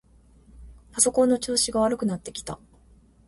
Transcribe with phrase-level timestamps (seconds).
[0.93, 2.57] パソコンの調子が悪くなってきた。